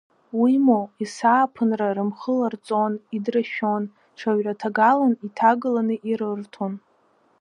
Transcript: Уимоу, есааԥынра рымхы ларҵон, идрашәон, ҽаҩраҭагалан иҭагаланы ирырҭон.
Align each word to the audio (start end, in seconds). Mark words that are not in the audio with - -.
Уимоу, 0.39 0.85
есааԥынра 1.03 1.89
рымхы 1.95 2.33
ларҵон, 2.39 2.93
идрашәон, 3.15 3.83
ҽаҩраҭагалан 4.17 5.13
иҭагаланы 5.25 5.95
ирырҭон. 6.09 6.73